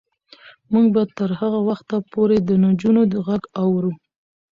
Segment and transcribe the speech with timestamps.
[0.71, 3.91] موږ به تر هغه وخته پورې د نجونو غږ اورو.